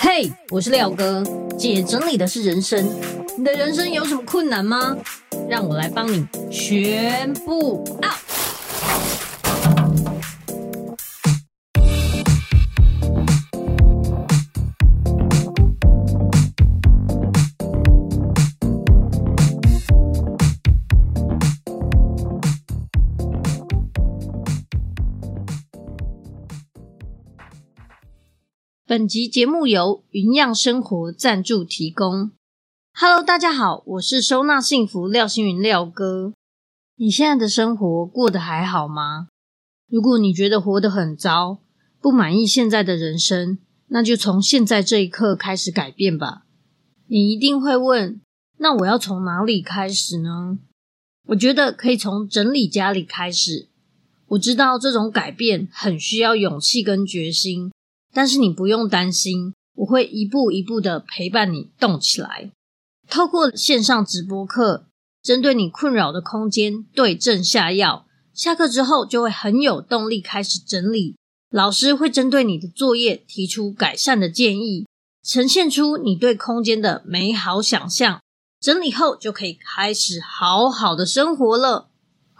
[0.00, 1.24] 嘿我是廖哥，
[1.58, 2.88] 姐整理的是人生。
[3.36, 4.96] 你的人生有什么困难吗？
[5.48, 8.27] 让我来帮你全部 out。
[28.88, 32.30] 本集节目由云漾生活赞助提供。
[32.94, 36.32] Hello，大家好，我是收纳幸福廖星云廖哥。
[36.96, 39.28] 你现在的生活过得还好吗？
[39.90, 41.58] 如果你觉得活得很糟，
[42.00, 46.46] 不满意现在的人生，那就从现在这一刻开始改变吧。
[47.08, 48.18] 你一定会问，
[48.56, 50.58] 那我要从哪里开始呢？
[51.26, 53.68] 我觉得可以从整理家里开始。
[54.28, 57.70] 我知道这种改变很需要勇气跟决心。
[58.12, 62.50] 但是你不用担心，我会一步一步的陪伴你动起来。
[63.08, 64.86] 透过线上直播课，
[65.22, 68.06] 针对你困扰的空间对症下药。
[68.34, 71.16] 下课之后就会很有动力开始整理。
[71.50, 74.86] 老师会针对你的作业提出改善的建议，
[75.24, 78.20] 呈现出你对空间的美好想象。
[78.60, 81.87] 整理后就可以开始好好的生活了。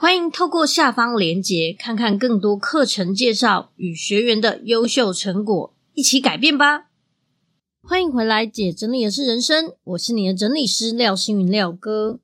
[0.00, 6.90] 欢迎透过下方连结看看更多课程介绍与学员的优秀成果，一起改变吧！
[7.82, 12.20] 欢迎回来，姐整理的是人生，我是你的整理师廖星云廖哥。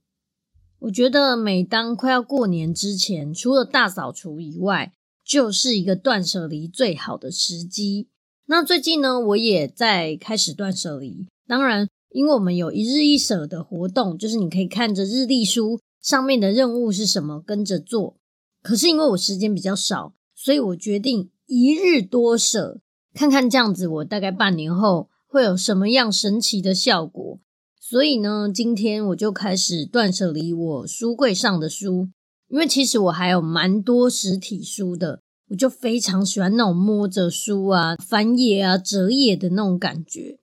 [0.83, 4.92] 我觉得每当快要过年之前，除了大扫除以外，
[5.25, 8.06] 就是一个断舍离最好的时机。
[8.47, 11.27] 那最近呢，我也在开始断舍离。
[11.48, 15.80] 当然，因为我们有一日一舍的活动，就是你可以看着日历书。
[16.05, 17.41] 上面的任务是什么？
[17.41, 18.19] 跟着做。
[18.62, 22.80] 可是因为我时间比较少，所以我决定一日多舍，
[23.14, 27.41] 看看这样子我大概半年后会有什么样神奇的效果。
[27.80, 32.11] 所以呢，今天我就开始断舍离我书柜上的书，
[32.48, 40.39] 因为其实我还有蛮多实体书的，我就非常喜欢那种摸着书啊、翻页啊、折页的那种感觉。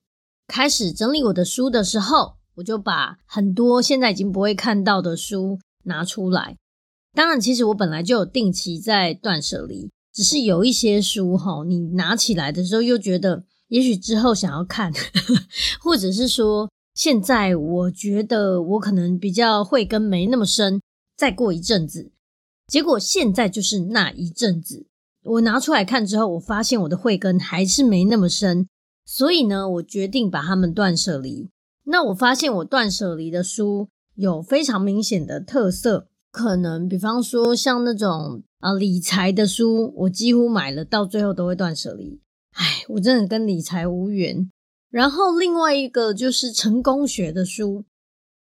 [0.48, 6.58] 开始整理我的书的时候，我就把很多现在已经不会看到的书拿出来。
[7.14, 14.94] 当然，其实我本来就有定期在断舍离，只是有一些书哈，你拿起来的时候又觉得，也许之后想要看，
[15.82, 20.82] 或者是说，现在我觉得我可能比较慧根没那么深，
[21.18, 22.12] 再过一阵子，
[22.68, 24.86] 结果现在就是那一阵子，
[25.24, 28.68] 我拿出来看之后，我发现我的慧根还是没那么深，
[29.06, 31.50] 所以呢，我决定把它们断舍离。
[31.84, 42.20] 那我发现我断舍离的书有非常明显的特色，可能比方说像那种啊理财的书，我几乎买了到最后都会断舍离。
[42.54, 44.52] 唉，我真的跟理财无缘。
[44.90, 47.86] 然后另外一个就是成功学的书，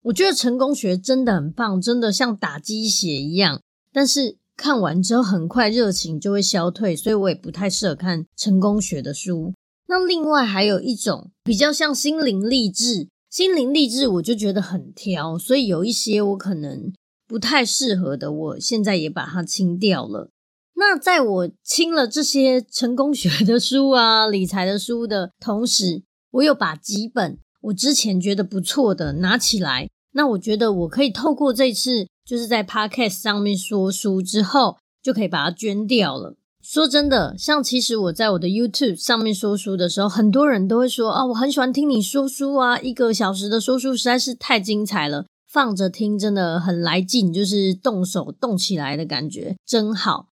[0.03, 3.61] 我觉得成功学真的很棒，真的像打鸡血一样。
[3.93, 9.53] 但是看完之后很快热情就会消退，所以我也不太适合看成功学的书。
[9.87, 13.07] 那另外还有一种比较像心灵励志。
[13.29, 16.91] 心灵励志，我就觉得很挑，所以有一些我可能
[17.27, 20.31] 不太适合的，我现在也把它清掉了。
[20.73, 26.01] 那在我清了这些成功学的书啊、理财的书的同时，
[26.31, 29.89] 我又把几本我之前觉得不错的拿起来。
[30.13, 36.35] 那我觉得我可以透过这次就是在 Podcast 上面说书之后，就可以把它捐掉了。
[36.63, 50.27] 说真的，像其实我在我的 YouTube 上面说书的时候，很多人都会说啊，我很喜欢听你说书啊，一个小时的说书实在是太精彩了，放着听真的很来劲，就是动手动起来的感觉，真好。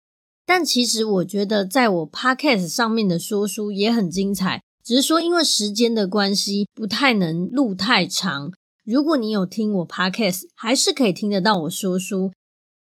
[0.46, 8.52] 但其实我觉得，在我 Podcast 上面的说书也很精彩，只是说因为时间的关系，不太能录太长。
[8.84, 12.32] 如果你有听我 Podcast，还是可以听得到我说书。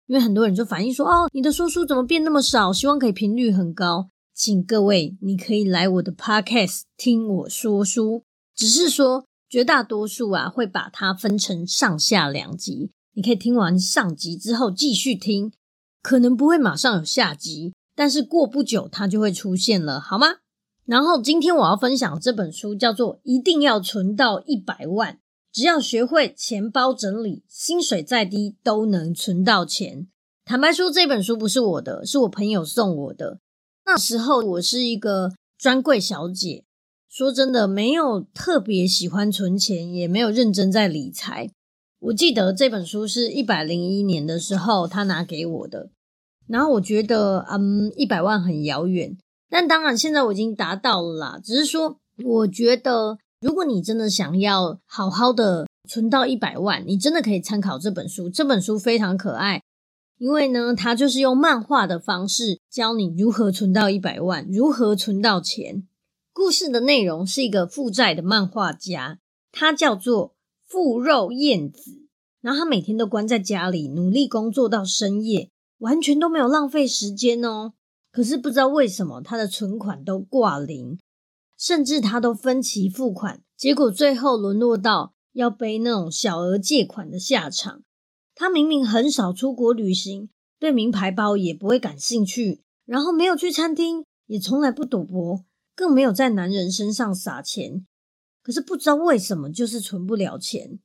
[0.08, 2.72] 因为很多人就反映说，哦，你的说书怎么变那么少？
[2.72, 4.08] 希望可以频率很高。
[4.34, 8.22] 请各位，你可以来我的 podcast 听我说书，
[8.54, 12.90] 只是说绝大多数啊会把它分成上下两集。
[13.14, 15.52] 你可以听完上集之后继续听，
[16.02, 20.36] 可能不会马上有下集，但是过不久它就会出现了，好吗？
[20.86, 25.14] 然后今天我要分享这本书叫做《一定要存到一百万》。
[25.58, 30.06] 只要学会钱包整理，薪水再低都能存到钱。
[30.44, 33.40] 坦白说，这本书不是我的，是我朋友送我的。
[33.84, 36.62] 那时候我是一个专柜小姐，
[37.08, 41.50] 说真的，没有特别喜欢存钱，也没有认真在理财。
[41.98, 45.90] 我记得这本书是一百零一年的时候他拿给我的，
[46.46, 49.18] 然后我觉得，嗯，一百万很遥远，
[49.50, 51.40] 但当然现在我已经达到了啦。
[51.42, 51.98] 只是说。
[52.24, 58.28] 我觉得，如果你真的想要好好的存到一百万，你真的可以参考这本书。
[58.28, 59.62] 这本书非常可爱，
[60.18, 65.86] 因为呢，它就是用漫画的方式教你如何存到一百万，如何存到钱。
[66.32, 69.18] 故事的内容是一个负债的漫画家，
[69.52, 70.34] 他叫做
[70.66, 72.06] 富肉燕子，
[72.40, 75.48] 然后他每天都关在家里，努力工作到深夜，
[75.78, 77.74] 完全都没有浪费时间哦。
[78.10, 80.98] 可是不知道为什么，他的存款都挂零。
[81.58, 87.82] 甚至他都分期付款，结果最后沦落到要背那种小额借款的下场。
[88.34, 95.44] 他明明很少出国旅行，对名牌包也不会感兴趣，然后没有去餐厅，也从来不赌博，
[95.74, 97.84] 更没有在男人身上撒钱。
[98.40, 100.78] 可是不知道为什么，就是存不了钱。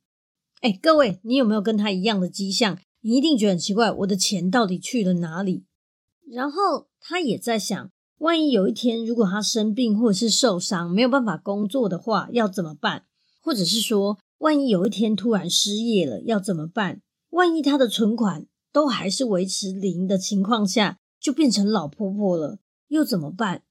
[0.62, 2.80] 哎，各位，你有没有跟他一样的迹象？
[3.02, 5.66] 你一定觉得很奇怪，我的钱到底去了哪里？
[6.28, 7.92] 然后他也在想。
[8.20, 13.04] 万一有一天，如果他生病或者是受伤，没有办法工作的话，要怎么办？
[13.42, 17.02] 或者是说，万一有一天突然失业了，要怎么办？
[17.32, 23.64] 万一他的存款都还是维持零的情况下，就变成老婆婆了，又怎么办？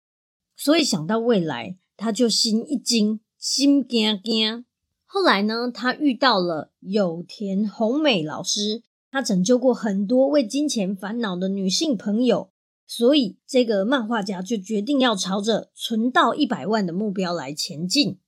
[0.55, 4.65] 所以想到未来，他就心一惊，心惊惊。
[5.07, 12.52] 后来呢，他遇到了有田宏美老师，她拯救过很多为金钱烦恼的女性朋友。
[12.95, 18.19] 所以，这个漫画家就决定要朝着存到一百万的目标来前进。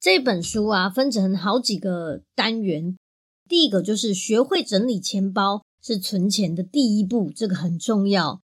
[0.00, 2.96] 这本书啊，分成好几个单元。
[3.48, 8.40] 第一个就是学会整理钱包，是存钱的第一步，这个很重要。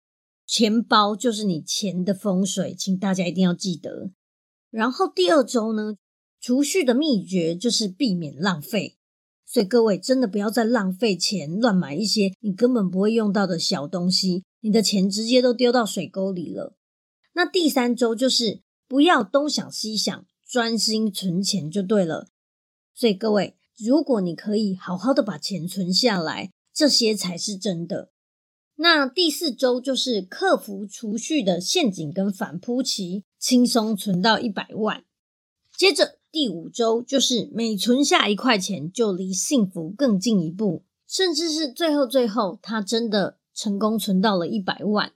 [0.48, 4.10] 钱包就是你钱的风水，请大家一定要记得。
[4.72, 5.94] 然后第二周呢，
[6.42, 8.98] 储蓄的秘诀就是避免浪费。
[9.46, 14.44] 所以各位真的不要再浪费钱，乱买一些你根本不会用到的小东西。
[14.63, 16.77] 你的钱直接都丢到水沟里了。
[17.33, 22.30] 那第三周就是不要东想西想，专心存钱就对了。
[22.95, 28.12] 所以各位，如果你可以好好的把钱存下来，这些才是真的。
[28.75, 35.04] 那第四周就是克服储蓄的陷阱跟反扑期，轻松存到一百万。
[35.77, 43.39] 接着第五周就是每存下一块钱，就离幸福更进一步，甚至是最后最后，他真的。
[43.54, 45.14] 成功存到了一百万，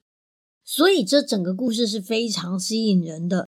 [0.64, 3.48] 所以这整个故事是非常吸引人的。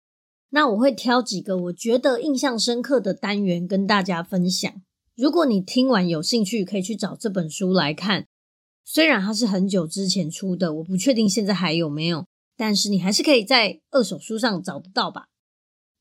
[0.51, 4.73] 那我会挑几个我觉得印象深刻的单元跟大家分享。
[5.17, 8.27] 如果你听完有兴趣，可以去找这本书来看。
[8.85, 12.27] 虽然它是很久之前出的，我不确定现在还有没有，
[12.57, 15.29] 但是你还是可以在二手书上找得到吧？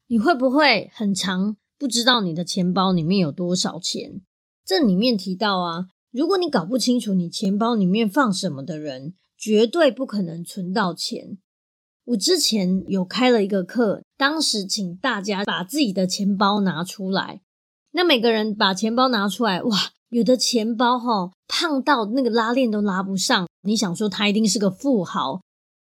[0.07, 4.21] 你会不会很长不知道你的钱包里面有多少钱？
[4.65, 5.92] 这里面提到啊。
[6.13, 11.39] 如果你搞不清楚你钱包里面放什么的人，绝对不可能存到钱。
[12.05, 17.41] 我之前有开了一个课，当时请大家把自己的钱包拿出来。
[17.93, 19.75] 那每个人把钱包拿出来，哇，
[20.09, 23.47] 有的钱包齁胖到那个拉链都拉不上。
[23.63, 25.41] 你想说他一定是个富豪，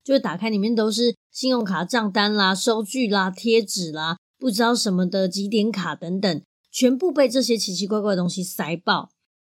[0.05, 6.41] 就打开里面都是信用卡账单啦、收据啦、贴纸啦，不知道什么的几点卡等等，
[6.71, 9.09] 全部被这些奇奇怪怪的东西塞爆。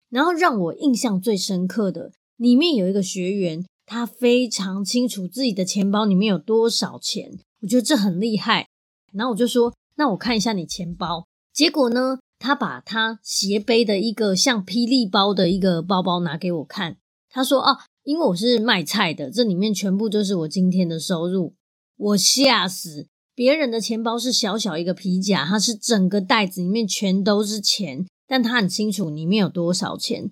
[0.09, 8.67] 然后让我印象最深刻的，里面有一个学员，他非常清楚自己的钱包里面有多少钱，我觉得这很厉害。
[9.13, 16.97] 然后我就说：“那我看一下你钱包。”结果呢，他把他斜背的一个像霹雳包的一个包包拿给我看。
[17.29, 21.53] 他说：“啊，因为我是卖菜的，这里面全部都是我今天的收入。”
[21.97, 23.07] 我吓死！
[23.33, 28.05] 别人的钱包是小小一个皮夹，他是整个袋子里面全都是钱。
[28.27, 30.31] 但他很清楚里面有多少钱，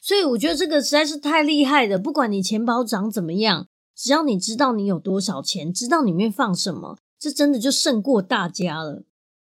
[0.00, 1.98] 所以我觉得这个实在是太厉害了。
[1.98, 9.04] 不管你钱包长怎么样，只要你知道你有多少钱，知道里面放什么，这真的就胜过大家了。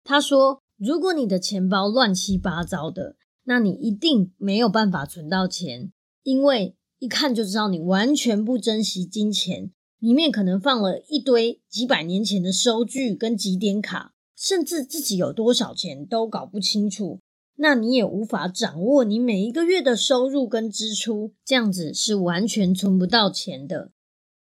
[0.03, 5.91] 他说，如果你的钱包乱七八糟的，那你一定没有办法存到钱，
[6.23, 17.19] 因为一看就知道你完全不珍惜金钱，里面可能放了一堆几百年前的收据跟集点卡，甚至自己有多少钱都搞不清楚。
[17.61, 23.91] 那你也无法掌握你每一个月的收入跟支出，这样子是完全存不到钱的。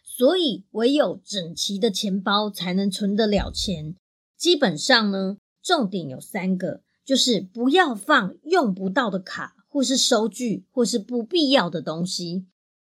[0.04, 3.96] 所以唯有整齐的钱包才能存得了钱。
[4.36, 12.46] 基本上呢，重点有三个，就是不要放用不到的卡，或是收据，或是不必要的东西。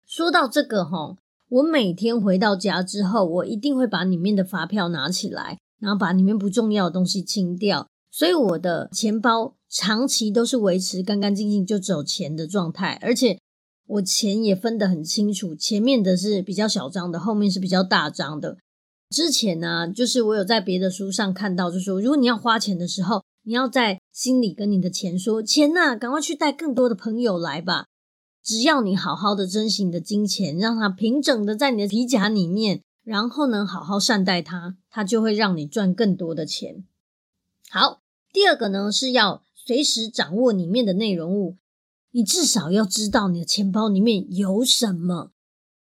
[0.07, 1.17] 说到这个齁，
[1.49, 7.89] 我每天回到家之后，我一定会把里面的发票拿起来，然后把里面不重要的东西清掉。
[8.11, 9.55] 所以我的钱包。
[9.71, 13.39] 长期都是维持干干净净就只有钱的状态，而且
[13.87, 18.59] 我钱也分得很清楚，前面的是比较小张的，后面是比较大张的。
[19.09, 27.87] 之前呢，就是我有在别的书上看到，就是说，如果你要花钱的时候，你要在心里跟你的钱说：“钱呐，赶快去带更多的朋友来吧。”
[28.45, 36.85] 只要你好好的珍惜你的金钱，让它平整的在你的皮夹里面，然后呢，好好善待它，它就会让你赚更多的钱。
[37.69, 38.01] 好，
[38.33, 41.57] 第二个呢，是要随时掌握里面的内容物，
[42.11, 45.31] 你至少要知道你的钱包里面有什么。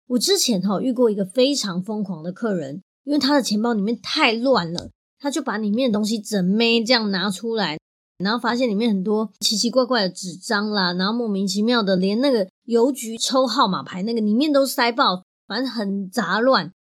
[0.08, 4.90] 我之前哈遇过一个非常疯狂的客人，因为他的钱包里面太乱了，
[5.20, 7.78] 他就把里面的东西整枚这样拿出来。
[8.18, 16.72] 然后发现里面很多奇奇怪怪的纸张啦，然后莫名其妙的，连那个邮局抽号码牌那个里面都塞爆，反正很杂乱。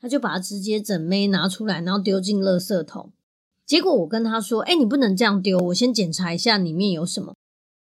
[0.00, 3.12] 他就把它直接整枚拿出来，然后丢进垃圾桶。
[3.66, 7.34] 结果我跟他说：“哎，你不能这样丢，我先检查一下里面有什么。”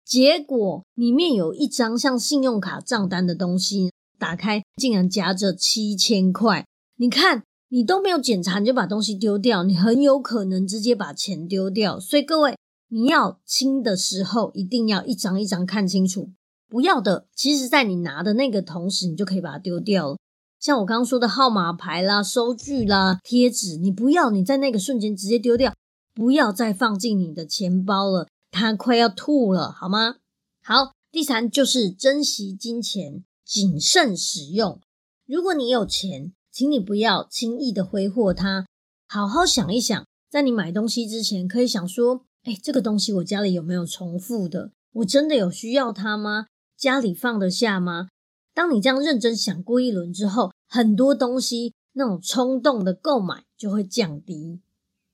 [0.05, 6.65] 结果里面有一张像信用卡账单的东西，打开竟然夹着七千块。
[6.97, 11.99] 你看，你都没有检查，你就把东西丢掉，你很有可能直接把钱丢掉。
[11.99, 12.55] 所以各位。
[12.91, 16.31] 你要清的时候，一定要一张一张看清楚。
[16.67, 20.17] 不要的，其实在你拿的那个同时，你就可以把它丢掉了。
[20.59, 25.73] 像我刚刚说的号码牌啦、收据啦、贴纸，你不要，你在那个瞬间直接丢掉，
[26.13, 30.17] 不要再放进你的钱包了，它快要吐了，好吗？
[30.61, 34.79] 好，第三就是珍惜金钱，谨慎使用。
[35.25, 38.65] 如果你有钱，请你不要轻易的挥霍它，
[39.07, 42.25] 好好想一想，在你买东西之前，可以想说。
[42.43, 44.71] 哎，这个东西我家里有没有重复的？
[44.93, 46.45] 我真的有需要它吗？
[46.77, 48.07] 家里放得下吗？
[48.59, 54.59] 当你这样认真想过一轮之后，很多东西那种冲动的购买就会降低。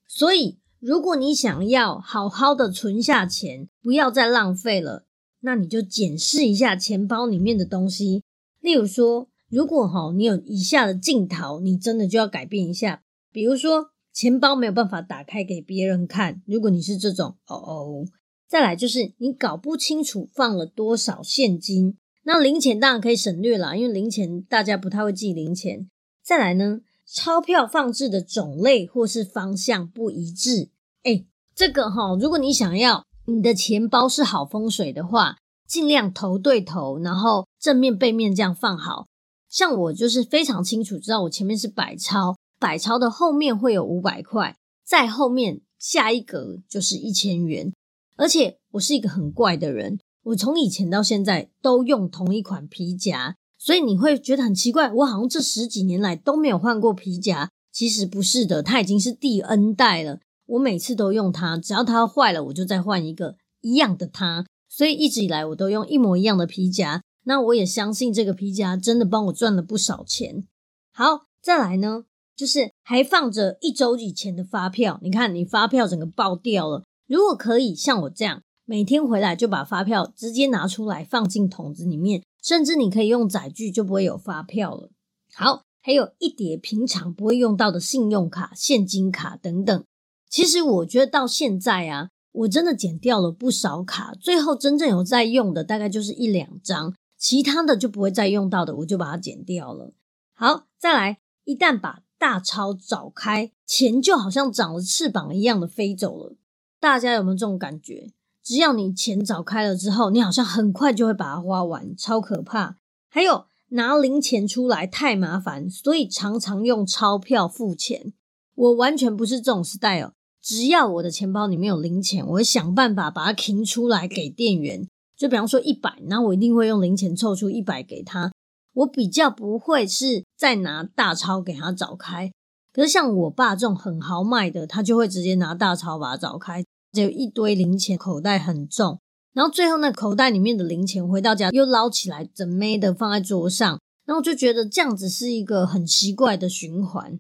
[0.08, 5.06] 所以，如果你想要好好的存下钱，不要再浪费了，
[5.42, 8.24] 那你就检视一下钱包里面的东西。
[8.62, 13.92] 例如说，如果哈你有以下的镜头，你真的就要改变一下，比如说。
[14.16, 16.42] 钱包没有办法打开给别人看。
[16.46, 18.06] 如果你是这种，哦哦，
[18.48, 21.98] 再来就是你搞不清楚放了多少现金，
[22.28, 25.88] 那零钱当然可以省略啦，因为零钱大家不太会记零钱。
[26.24, 30.70] 再来呢，钞票放置的种类或是方向不一致。
[31.04, 39.06] 诶，这个齁，如果你想要你的钱包是好风水的话，尽量头对头，然后正面背面这样放好。
[39.48, 42.36] 像我就是非常清楚知道我前面是百钞。
[42.60, 47.72] 百钞的后面会有五百块，在后面下一格就是一千元。
[48.18, 57.50] 而且我是一个很怪的人，我从以前到现在都用同一款皮夹，所以你会觉得很奇怪，我好像这十几年来都没有换过皮夹。
[57.72, 64.46] 其实不是的，它已经是第 N 代了，我每次都用它，只要它坏了，我就再换一个一样的它。
[64.70, 67.02] 所以一直以来我都用一模一样的皮夹。
[67.26, 70.46] 那我也相信这个皮夹真的帮我赚了不少钱。
[70.92, 72.06] 好，再来呢？
[72.36, 76.84] 就是还放着一周以前的发票，你看你发票整个爆掉了。
[77.08, 84.90] 如果可以像我这样，每天回来就把发票直接拿出来放进桶子里面，甚至你可以用载具就不会有发票了。
[85.32, 89.84] 好，还有一叠平常不会用到的信用卡、现金卡等等。
[90.28, 99.94] 其实我觉得到现在啊，我真的减掉了不少卡，最后真正有在用的大概就是一两张，其他的就不会再用到的，我就把它减掉了。
[100.34, 106.36] 好，再来，一旦把大钞找开，钱就好像长了翅膀一样的飞走了。
[106.80, 108.12] 大家有没有这种感觉？
[108.46, 112.78] 只要你钱找开了之后，你好像很快就会把它花完，超可怕。
[113.10, 118.14] 还有拿零钱出来太麻烦，所以常常用钞票付钱。
[118.54, 124.88] 我完全不是这种 style，只要我的钱包里面有零钱，我会想办法把它提出来给店员。
[125.18, 128.32] 就比方说一百，然后我一定会用零钱凑出一百给他。
[128.74, 132.32] 我比较不会是再拿大钞给他找开，
[132.72, 136.64] 可是像我爸这种很豪迈的，他就会直接拿大钞把它找开，
[136.96, 139.00] 只有一堆零钱，口袋很重，
[139.34, 147.20] 然后最后那口袋里面的零钱回到家又捞起来，整枚的放在桌上，然后就觉得这样子是一个很奇怪的循环。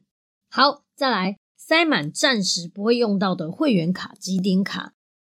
[0.49, 4.93] 好，再来塞满暂时不会用到的会员卡、积点卡。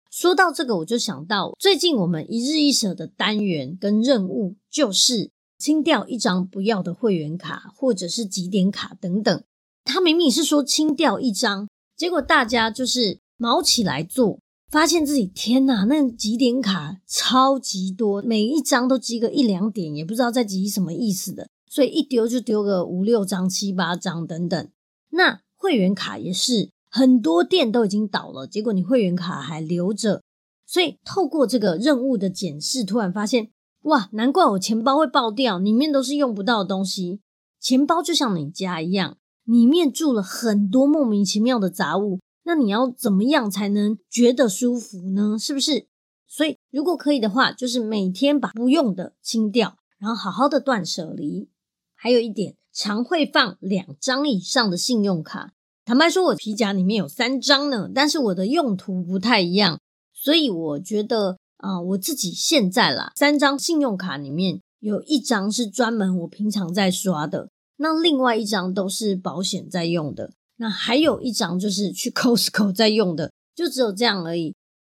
[0.10, 5.30] 说到这个，我就想到最近我们一日一舍的单元跟任务就是。
[5.62, 9.44] 清掉一张不要的会员卡，或者是集点卡等等。
[9.84, 24.70] 他明明是说清掉一张，结果大家就是卯起来做，发现自己天哪，那几点卡超级多，每一张都集个一两点，也不知道在集什么意思的，所以一丢就丢个五六张、七八张等等。
[25.10, 30.22] 那会员卡也是很多店都已经倒了，结果你会员卡还留着，
[30.68, 33.50] 所以透过这个任务的检视，突然发现。
[33.86, 37.20] 哇，难怪我钱包会爆掉，里面都是用不到的东西。
[37.60, 45.38] 钱包就像你家一样，里面住了很多莫名其妙的杂物，那你要怎么样才能觉得舒服呢？
[45.40, 45.88] 是不是？
[46.28, 51.50] 所以如果可以的话，就是每天把不用的清掉，然后好好的断舍离。
[51.96, 55.54] 还有一点，常会放两张以上的信用卡。
[55.84, 59.80] 坦白说，我皮夹里面有三张呢，但是我的用途不太一样，
[60.14, 70.32] 所以我觉得啊、我自己现在啦，三张信用卡里面有一张是专门我平常在刷的，那另外一张都是保险在用的，
[70.62, 74.54] 那还有一张就是去 Costco 在用的，就只有这样而已。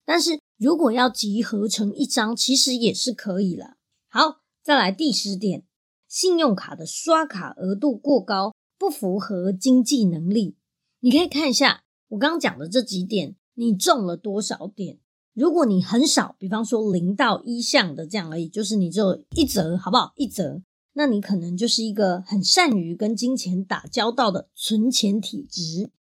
[0.05, 3.77] 但是如果要集合成一张，其实也是可以啦。
[4.09, 5.63] 好，再来第十点。
[6.09, 10.57] 信用卡的刷卡额度过高，不符合经济能力。
[10.99, 14.99] 你可以看一下我刚刚讲的这几点，你中了多少点？
[15.33, 20.13] 如果你很少，比方说零到一项的这样而已，就是你只有一折，好不好？
[20.17, 20.61] 一折，
[20.95, 25.91] 那你可能就是一个很善于跟金钱打交道的存钱体质。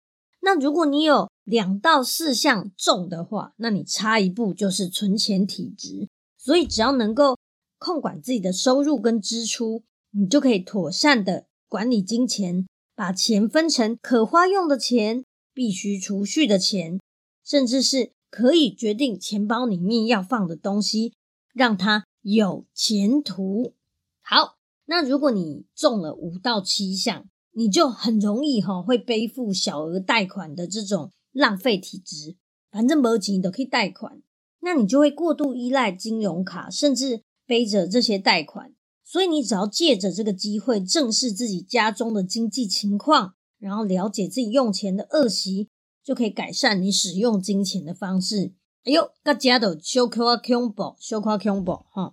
[0.40, 6.08] 那如果你有两到四项重的话，那你差一步就是存钱体质。
[6.36, 7.38] 所以只要能够
[7.78, 9.84] 控管自己的收入跟支出。
[10.14, 17.00] 你就可以妥善的管理金钱，把钱分成可花用的钱、必须储蓄的钱，
[17.42, 21.14] 甚至是可以决定钱包里面要放的东西，
[21.54, 23.72] 让它有前途。
[24.20, 24.58] 好，
[24.94, 32.36] 那如果你中了五到七项，你就很容易哈会背负小额贷款的这种浪费体质，
[32.70, 34.20] 反正没钱都可以贷款，
[34.60, 38.74] 那你就会过度依赖金融卡，甚至背着这些贷款。
[39.02, 45.70] 所以你只要借着这个机会，正视自己家中的经济情况，然后了解自己用钱的恶习，
[46.04, 48.52] 就可以改善你使用金钱的方式。
[48.84, 52.12] 哎呦，大家都小夸恐怖，小夸恐怖哈！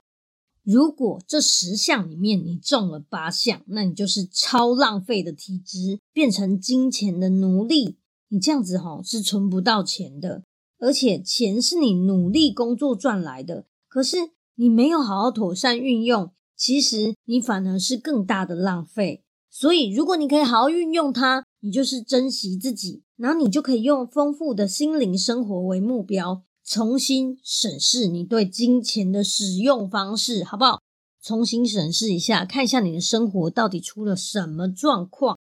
[0.71, 7.97] 如果这十项里面你中了八项，那你就是超浪费的体质，变成金钱的奴隶。
[8.27, 10.43] 你这样子哈是存不到钱的，
[10.77, 14.17] 而且钱是你努力工作赚来的，可是
[14.57, 16.29] 你没有好好妥善运用。
[16.55, 30.79] 其实你反而是更大的浪费，所以如果你可以好好运用它，你就是珍惜自己，然后你就可以用丰富的心灵生活为目标，重新审视你对金钱的使用方式，好不好？
[31.19, 35.39] 重新审视一下，看一下你的生活到底出了什么状况。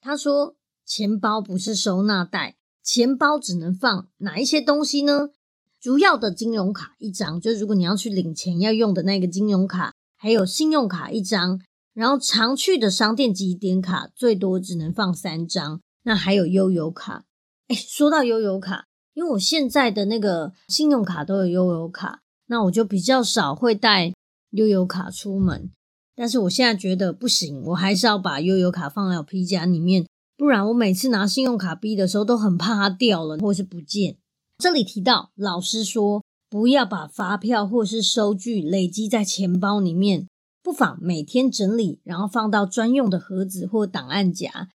[0.00, 0.54] 他说，
[0.86, 5.30] 钱包不是收纳袋，钱包只能放哪一些东西呢？
[5.80, 9.92] 主要的金融卡一张，就是如果你要去领钱要用的那个金融卡。
[10.20, 11.60] 还有信用卡一张，
[11.92, 15.80] 然后常去的商店集点卡最多只能放三张。
[16.04, 17.24] 那还有悠游卡。
[17.66, 18.86] 哎，说到悠游卡，
[19.18, 24.14] 因为我现在的那个信用卡都有悠游卡，那我就比较少会带
[24.50, 25.72] 悠游卡出门。
[26.14, 34.16] 但是我现在觉得不行，我还是要把悠游卡放在我皮夹里面，不然我每次拿信用卡逼的时候都很怕它掉了或是不见。
[34.58, 36.22] 这里提到老师说。
[36.50, 40.26] 不要把发票或是收据累积在钱包里面，
[40.62, 44.70] 不妨每天整理，然后放到专用的盒子或档案夹。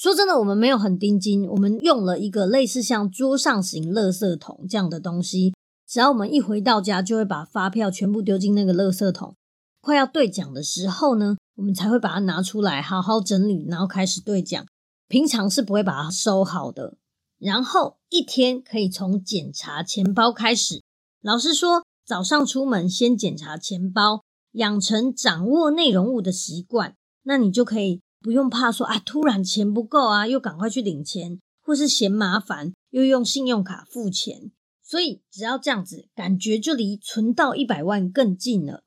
[0.00, 5.52] 说真的，我们没有很盯紧，我们用了一个类似像桌上型垃圾桶这样的东西。
[5.86, 9.34] 只要我们一回到家，就会把发票全部丢进那个垃圾桶。
[9.82, 14.64] 快要兑奖的时候呢，我们才会把它拿出来，好好整理，然后开始兑奖。
[15.06, 16.96] 平常是不会把它收好的。
[17.38, 20.80] 然后一天可以从检查钱包开始。
[21.20, 34.50] 老师说，早上出门先检查钱包，养成掌握内容物的习惯，那你就可以不用怕说啊，突然钱不够啊，又赶快去领钱，或是嫌麻烦又用信用卡付钱。
[34.82, 38.82] 所以只要这样子，感觉就离存到一百万更近了。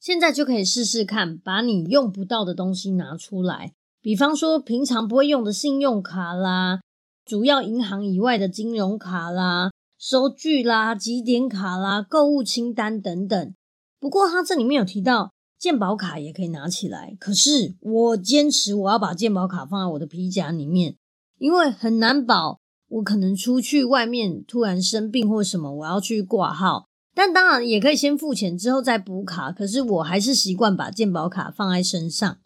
[0.00, 6.80] 现在就可以试试看，把你用不到的东西拿出来，比方说平常不会用的信用卡啦，
[7.24, 9.70] 主要银行以外的金融卡啦。
[9.98, 13.54] 收据啦、集点卡啦、购物清单等等。
[14.00, 15.31] 不过他这里面有提到
[15.62, 20.96] 健保卡也可以拿起来，可是我坚持我要把健保卡放在我的皮夹里面，
[21.38, 26.88] 因为很难保我可能出去外面突然生病或什么，我要去挂号。
[27.14, 32.38] 但当然也可以先付钱之后再补卡，可是我还是习惯把健保卡放在身上。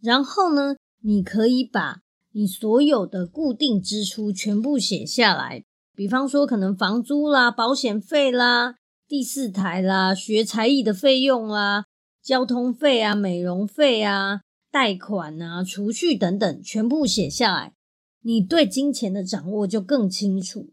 [0.00, 2.00] 然后呢，你可以把
[2.32, 5.62] 你所有的固定支出全部写下来。
[5.94, 11.84] 比方说，可能房租啦、保险费啦、第四台啦、学才艺的费用啦、
[12.22, 17.74] 交通费啊、美容费啊、贷款啊、储蓄等等，全部写下来，
[18.22, 20.70] 你对金钱的掌握就更清楚。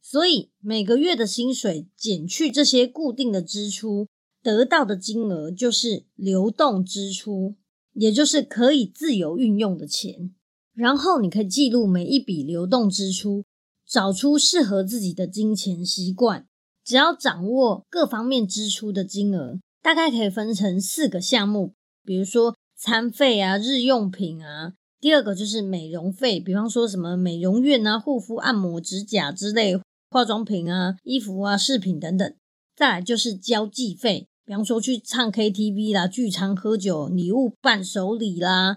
[0.00, 4.08] 所以每个月的薪水减去这些固定的支出，
[4.42, 7.56] 得到的金额就是流动支出，
[7.92, 10.34] 也就是可以自由运用的钱。
[10.72, 13.44] 然后你可以记录每一笔流动支出，
[13.86, 16.46] 找出适合自己的金钱习惯。
[16.82, 24.74] 只要掌握各方面支出的金额，大概可以分成四个项目，比如说餐费啊、日用品啊。
[25.00, 32.34] 第二个就是美容费，比方说什么美容院啊、护肤、按摩、指甲之类，化妆品啊、衣服啊、饰品等等。
[32.76, 38.76] 再来就是交际费，比方说去唱 KTV 啦、聚餐喝酒、礼物伴手礼啦。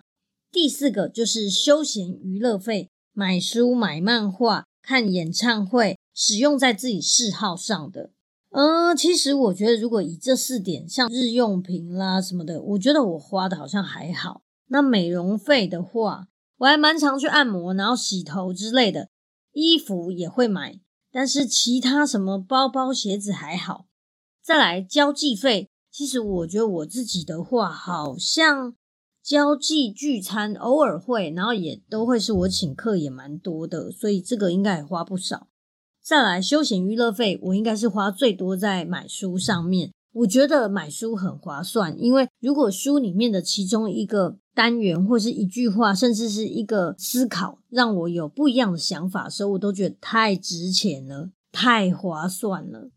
[0.50, 8.12] 第四个就是休闲娱乐费，买书、买漫画、看演唱会，使用在自己嗜好上的。
[8.54, 14.44] 嗯，其实我觉得，如果以这四点，像日用品啦什么的，我觉得我花的好像还好。
[14.68, 16.28] 那美容费的话，
[16.60, 19.10] 我还蛮常去按摩，然后洗头之类的。
[19.52, 20.80] 衣服也会买，
[21.12, 23.88] 但是其他什么包包、鞋子还好。
[24.42, 28.76] 再来交际费，其实我觉得我自己的话，好像。
[29.24, 35.48] 交际聚餐偶尔会，然后也都会是我请客，也蛮多的，所以这个应该也花不少。
[36.04, 39.92] 再来休闲娱乐费，我应该是花最多在买书上面。
[40.12, 52.92] 我觉得买书很划算，因为如果书里面的其中一个单元或是一句话，甚至是一个思考，让我有不一样的想法的时候，我都觉得太值钱了，太划算了。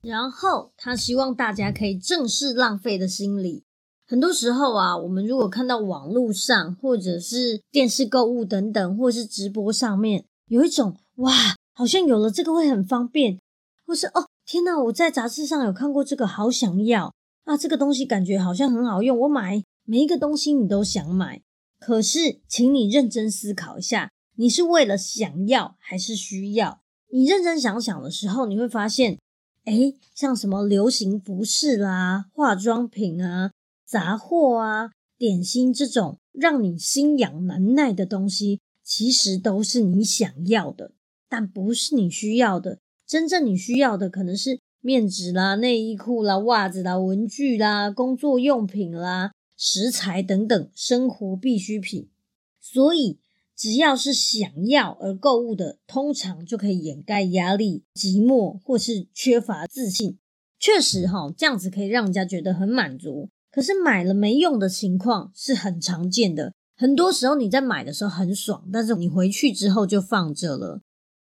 [0.00, 3.64] 然后他希望大家可以正视浪费的心理。
[4.08, 11.32] 很多时候啊，我们如果看到网络上，或者是电视购物等等，或是直播上面，有一种哇，
[11.78, 13.38] 好像有了这个会很方便，
[13.86, 17.12] 或是哦，天哪，我在杂志上有看过这个，好想要
[17.44, 21.42] 啊，这个东西感觉好像很好用，我买每一个东西你都想买。
[21.78, 26.80] 可是，请你认真思考一下，你是为了想要还是需要？
[27.12, 29.18] 你认真想想的时候，你会发现，
[29.66, 33.50] 诶，像什么流行服饰啦、化妆品啊。
[33.84, 40.90] 杂货啊，点心这种让你心痒难耐的东西，其实都是你想要的，
[41.28, 42.78] 但不是你需要的。
[43.06, 52.08] 真正你需要的，可能是面纸啦、内衣裤啦、袜子啦、文具啦、工作用品啦、食材等等生活必需品。
[52.60, 53.18] 所以，
[53.56, 60.18] 只要是想要而购物的，通常就可以掩盖压力、寂寞或是缺乏自信。
[60.58, 63.28] 确实哈，这样子可以让人家觉得很满足。
[63.52, 70.80] 可是买了没用的情况是很常见的，很多时候你在买的时候很爽，但是你回去之后就放着了。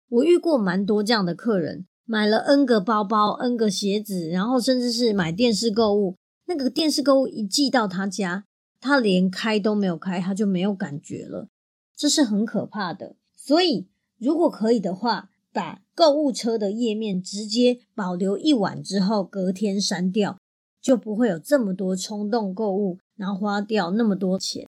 [0.09, 8.45] 我遇过蛮多这样的客人，买了 N 个包包、N 个鞋子，然后甚至是买电视购物，那个电视购物一寄到他家，
[8.79, 11.47] 他连开都没有开，他就没有感觉了，
[11.95, 13.15] 这是很可怕的。
[13.35, 13.87] 所以
[14.17, 20.37] 如果可以的话，把购物车的页面直接保留一晚之后，隔天删掉。
[20.81, 24.67] 就不会有这么多冲动购物，然后花掉那么多钱。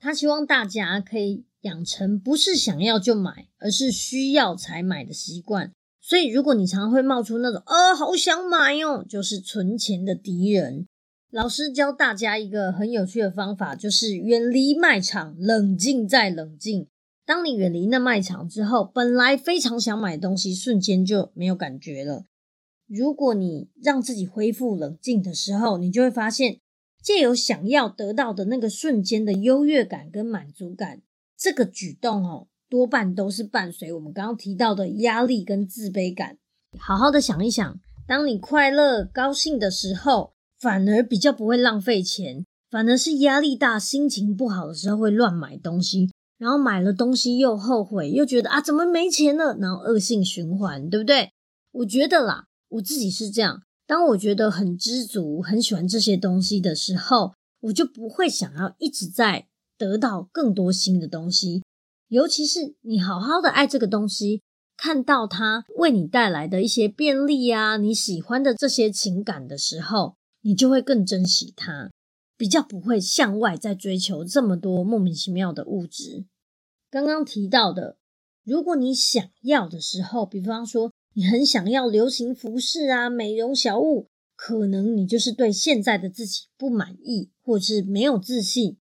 [0.00, 5.72] 他希望大家可以养成不是想要就买，而是需要才买的习惯。
[6.00, 10.86] 所以，如果你常常会冒出那种“哦，好想买哦”，就是存钱的敌人。
[11.30, 16.88] 老师教大家一个很有趣的方法，就是远离卖场，冷静再冷静。
[17.24, 22.24] 当你远离那卖场之后，本来非常想买东西，瞬间就没有感觉了。
[22.88, 26.58] 如果你让自己恢复冷静的时候，你就会发现，
[27.00, 31.00] 借由想要得到的那个瞬间的优越感跟满足感，
[31.42, 36.38] 这个举动哦，多半都是伴随我们刚刚提到的压力跟自卑感。
[36.78, 51.32] 好好的想一想，当你快乐高兴的时候，反而比较不会浪费钱，反而是压力大、心情不好的时候会乱买东西，然后买了东西又后悔，又觉得啊，怎么没钱了，然后恶性循环，对不对？
[51.72, 52.44] 我觉得啦。
[52.68, 59.48] 我自己是这样，当我觉得很知足、很喜欢这些东西的时候，我就不会想要一直在
[59.82, 61.64] 得到更多新的东西。
[62.06, 64.42] 尤其是你好好的爱这个东西，
[64.76, 71.90] 看到它为你带来的一些便利啊，你喜欢的这些情感的时候，你就会更珍惜它，
[72.36, 76.26] 比较不会向外在追求这么多莫名其妙的物质。
[76.88, 77.96] 刚刚提到的，
[78.44, 80.92] 如果你想要的时候，比方说。
[81.14, 88.78] 你很想要流行服饰啊，美容小物，可能你就是对现在的自己不满意，或者是没有自信，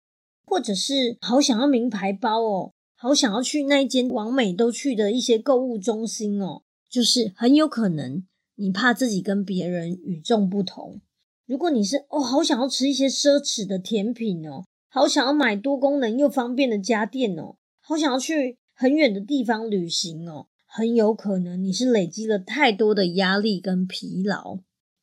[0.51, 10.99] 或者是好想要名牌包哦，好想要去那一间往美都去的一些购物中心哦，就是很有可能你怕自己跟别人与众不同。
[11.45, 20.47] 如果你是哦，好想要吃一些奢侈的甜品哦，好想要买多功能又方便的家电哦，好想要去很远的地方旅行哦。
[20.65, 24.59] 很有可能你是累积了太多的压力跟疲劳，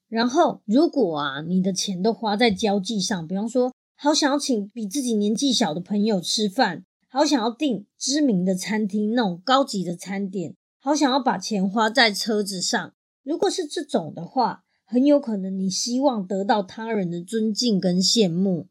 [0.09, 12.95] 然后如果啊，你的钱都花在交际上，比方说，好想要请比自己年纪小的朋友吃饭，好想要订知名的餐厅那种高级的餐点，好想要把钱花在车子上。
[13.25, 18.69] 如果是这种的话，很有可能你希望得到他人的尊敬跟羡慕。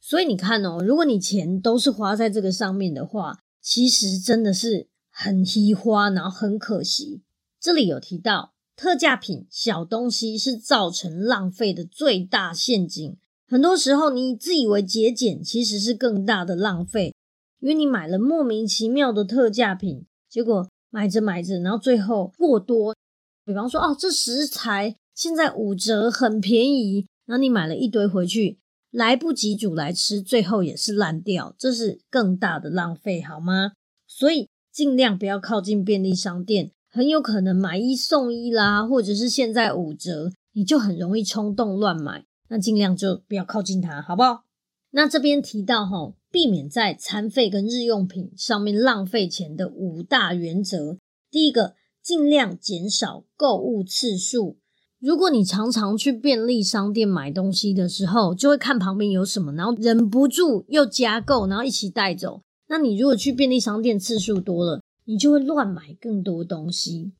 [0.00, 7.22] 所以你看哦，如果你钱都是花在这个上面的话，其实真的是很稀花，然后很可惜。
[7.60, 13.16] 这里有提到特价品、小东西是造成浪费的最大陷阱。
[13.50, 17.14] 很多时候，你自以为节俭，其实是更大的浪费，
[17.60, 22.94] 因为你买了莫名其妙的特价品，结果买着买着，然后最后过多。
[23.46, 28.58] 比方说，哦，这食材现在五折，很便宜，然后你买了一堆回去，
[28.90, 33.72] 来不及煮来吃，最后也是烂掉，这是更大的浪费，好吗？
[34.06, 42.26] 所以尽量不要靠近便利商店，很有可能买一送一啦，或者是现在五折，你就很容易冲动乱买。
[42.48, 44.44] 那尽量就不要靠近它，好不好？
[44.90, 50.98] 那这边提到齁，避免在餐费跟日用品上面浪费钱的五大原则。
[51.30, 54.56] 第一个，尽量减少购物次数。
[54.98, 62.42] 如果你常常去便利商店买东西的时候，就会看旁边有什么，然后忍不住又加购，然后一起带走。
[62.68, 67.12] 那你如果去便利商店次数多了，你就会乱买更多东西。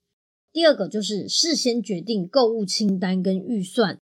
[0.52, 3.98] 第二个就是事先决定购物清单跟预算。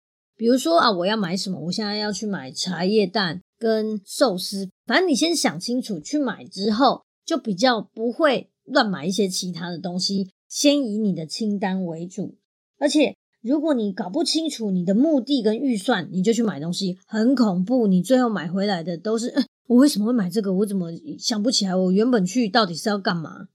[0.42, 1.60] 比如说啊，我要买什么？
[1.60, 4.68] 我现在要去买茶叶蛋跟寿司。
[4.88, 10.32] 反正你先想清楚，去买之后就比较不会乱买一些其他的东西。
[10.50, 12.40] 先以你的清单为主。
[12.80, 17.86] 而且如果你搞不清楚你的目的跟预算，你就去买东西，很恐怖。
[17.86, 20.52] 你最后买回来的都是，呃，我为什么会买这个？
[20.52, 20.88] 我怎么
[21.20, 21.76] 想不起来？
[21.76, 23.50] 我原本去到底是要干嘛？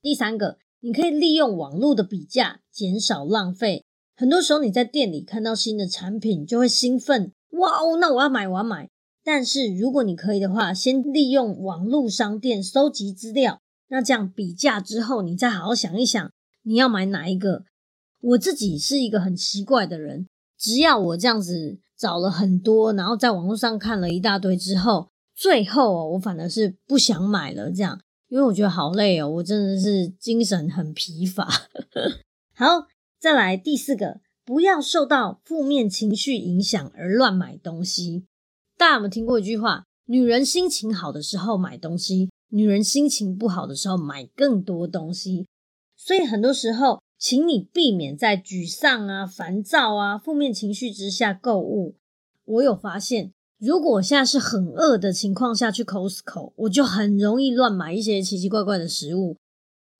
[0.00, 3.84] 第三个，你可以利用网络的比价，减少浪费。
[4.14, 8.88] 很多时候你在店里看到新的产品就会兴奋，哇哦，那我要买，我要买。
[9.24, 16.30] 但是如果你可以的话，先利用网络商店收集资料，那这样比价之后，你再好好想一想
[16.62, 17.64] 你要买哪一个。
[18.20, 31.48] 我自己是一个很奇怪的人，只要我这样子找了很多，然后在网络上看了一大堆之后，最后，我反而是不想买了，这样，因为我觉得好累哦，我真的是精神很疲乏。
[32.54, 32.91] 好。
[33.22, 38.26] 再来第四个，不要受到负面情绪影响而乱买东西。
[38.76, 39.84] 大家有没有听过一句话？
[40.06, 45.46] 女人心情好的时候买东西，女人心情不好的时候买更多东西。
[45.96, 51.94] 所以很多时候，请你避免在沮丧啊、烦躁啊、负面情绪之下购物。
[52.44, 59.36] 我有发现，如果我现在是很饿的情况下去 Costco，我就很容易乱买一些奇奇怪怪的食物。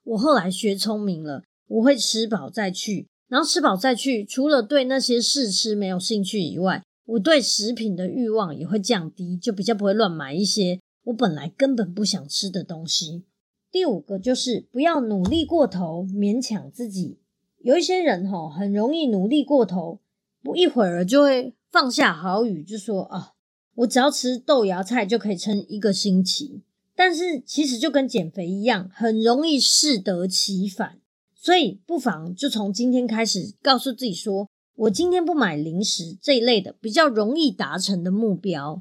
[0.02, 3.06] 我后来学聪明了，我会吃饱再去。
[3.32, 13.24] 然后吃饱再去，除了对那些试吃没有兴趣以外，我对食品的欲望也会降低，就比较不会乱买一些我本来根本不想吃的东西。
[13.70, 17.20] 第五个就是不要努力过头，勉强自己。
[17.60, 20.00] 有一些人吼，很容易努力过头，
[20.42, 23.32] 不一会儿就会放下好语，就说啊，
[23.76, 26.60] 我只要吃豆芽菜就可以撑一个星期。
[26.94, 30.98] 但是其实就跟减肥一样，很容易适得其反。
[31.44, 34.48] 所以，不妨就从今天开始，告诉自己说
[34.86, 38.80] ：“我今天不买零食这一类的，比较容易达成的目标。”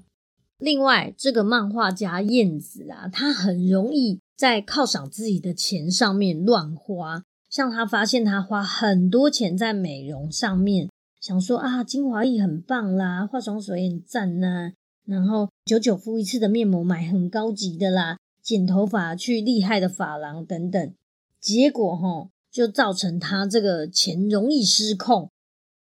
[0.60, 7.24] 另外，这个漫画家燕子啊，他很容易在犒赏自己的钱上面乱花。
[7.50, 10.88] 像他发现他花很多钱在美容上面，
[11.20, 14.74] 想说啊，精华液很棒啦，化妆水很赞呐，
[15.08, 20.94] 然后久久敷一次的面膜买很高级的啦，剪头发去厉害的发廊等等。
[21.40, 22.28] 结果齁。
[22.52, 25.30] 就造成他这个钱容易失控，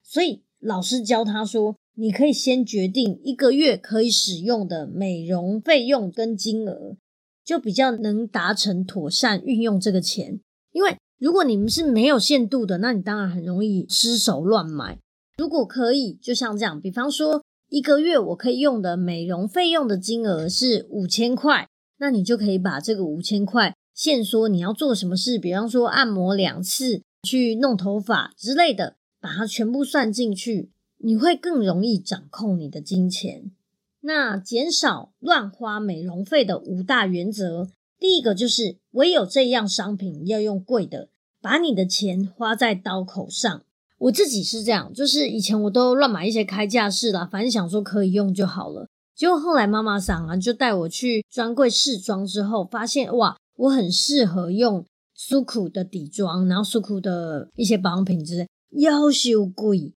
[0.02, 6.96] 所以老师教他说：“你可以先决定一个月可以使用的美容费用跟金额，
[7.44, 10.40] 就比较能达成妥善运用这个钱。
[10.72, 14.98] 因为如果你们是没有限度的，那你当然很容易失手乱买。
[15.38, 33.52] 如果可以，就像这样，比方说一个月我可以用的美容费用的金额是五千块，那你就可以把这个五千块。”限说你要做什么事，比方说按摩两次、去弄头发之类的，把它全部算进去，你会更容易掌控你的金钱。
[34.00, 41.10] 那减少乱花美容费的五大原则，第一个就是唯有这样商品要用贵的，
[41.40, 43.62] 把你的钱花在刀口上。
[44.00, 48.88] 我自己是这样，就是以前我都乱买一些开架式啦，反正想说可以用就好了。
[49.16, 53.38] 结果后来妈妈桑啊就带我去专柜试妆之后，发现哇。
[53.62, 59.94] 我很适合用苏库的底妆，然后苏库的一些保养品之类，要修贵。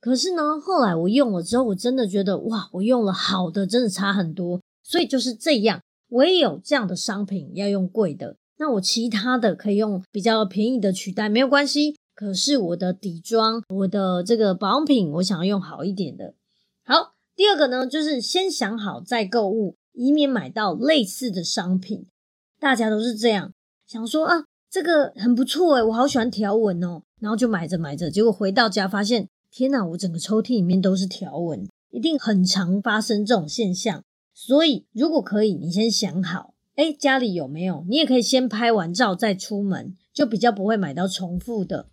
[0.00, 4.60] 可是呢，后来我用了之后，我真的觉得哇，我用了好的，真的差很多。
[4.84, 11.96] 所以就是这样，我也有这样的商品要用贵的，那我其他的可以用比较便宜的取代，没有关系。
[12.14, 16.34] 可是我的底妆，我的这个保养品，我想要用好一点的。
[16.84, 22.06] 好，第二个呢，就是先想好再购物，以免买到类似的商品。
[22.60, 23.52] 大家都是这样
[23.86, 34.02] 想说啊，这个很不错诶，我好喜欢条纹哦，然后就买着买着，结果回到家发现，天哪，我整个抽屉里面都是条纹，一定很常发生这种现象。
[34.34, 37.84] 所以如果可以，你先想好，诶，家里有没有？
[37.88, 41.88] 你也可以先拍完照再出门，就比较不会买到重复的。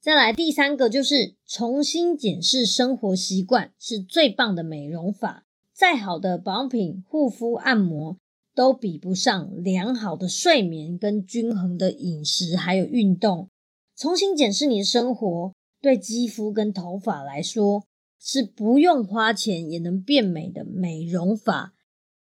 [0.00, 5.44] 再来第三个就是重新检视生活习惯，是最棒的美容法。
[5.74, 8.16] 再好的保养品、护肤、按摩
[8.58, 13.48] 都比不上良好的睡眠跟均衡的饮食，还有运动。
[13.96, 17.84] 重新检视你的生活，对肌肤跟头发来说
[18.20, 21.74] 是不用花钱也能变美的美容法。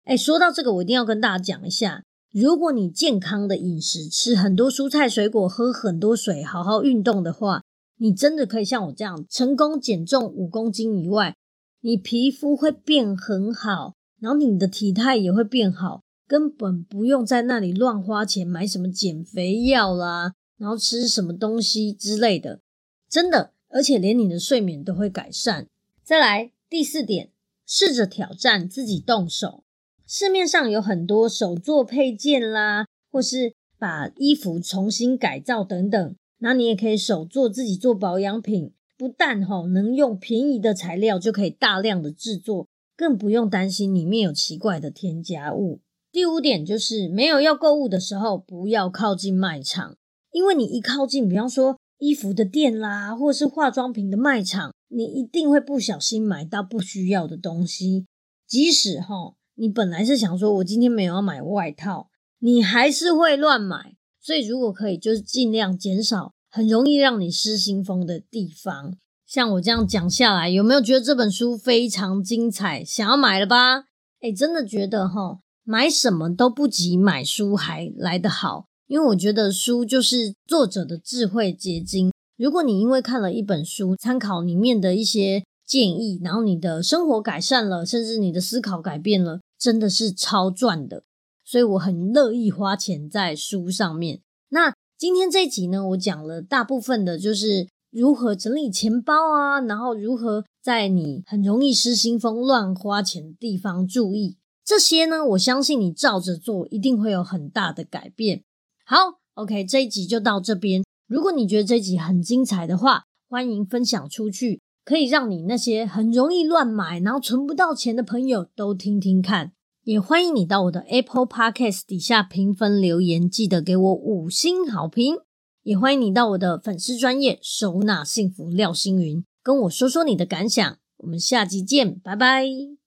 [0.03, 7.62] 哎，说到这个，我一定要跟大家讲一下：如果你健康的饮食，吃很多蔬菜水果，喝很多水，好好运动的话，
[7.99, 11.37] 你真的可以像我这样成功减重五公斤以外，
[11.81, 22.60] 你皮肤会变很好，然后你的体态也会变好，根本不用在那里乱花钱买什么减肥药啦，然后吃什么东西之类的，
[23.08, 25.66] 真的，而且连你的睡眠都会改善。
[26.02, 27.30] 再来第四点，
[27.66, 29.64] 试着挑战自己动手，
[30.06, 36.16] 市面上有很多手作配件啦，或是把衣服重新改造等等。
[36.38, 45.80] 那你也可以手做，自己做保养品，不但吼能用便宜的材料就可以大量的制作，更不用担心里面有奇怪的添加物。
[46.14, 49.96] 第五点就是，没有要购物的时候，不要靠近卖场，
[50.31, 58.07] 因为你一靠近，比方说衣服的店啦，或者是化妆品的卖场，你一定会不小心买到不需要的东西。
[58.46, 63.96] 即使哈你本来是想说我今天没有要买外套，你还是会乱买。
[64.20, 68.96] 所以，如果可以，就是尽量减少很容易让你失心疯的地方。
[69.27, 72.85] 像我这样讲下来，有没有觉得这本书非常精彩？
[72.85, 73.87] 想要买了吧？
[74.22, 78.66] 诶，真的觉得齁，买什么都不及买书还来得好。
[78.87, 82.12] 因为我觉得书就是作者的智慧结晶。
[82.37, 91.05] 如果你因为看了一本书，参考里面的一些建议，然后你的生活改善了，甚至你的思考改变了，真的是超赚的。
[91.44, 94.20] 所以我很乐意花钱在书上面。
[94.50, 105.24] 那今天这一集呢，我讲了大部分的就是如何整理钱包啊，然后如何在你很容易失心疯乱花钱的地方注意这些呢。
[105.27, 108.42] 我相信你照着做，一定会有很大的改变。
[108.87, 110.83] 好，OK，这一集就到这边。
[111.07, 119.53] 如果你觉得这一集很精彩的话，欢迎分享出去，可以让你那些很容易乱买，然后存不到钱的朋友都听听看。
[119.85, 125.16] 也欢迎你到我的 Apple Podcast 底下评分留言，记得给我五星好评。
[125.62, 130.79] 也欢迎你到我的粉丝专业收纳幸福廖星云，跟我说说你的感想。
[130.98, 132.84] 我们下集见，拜拜。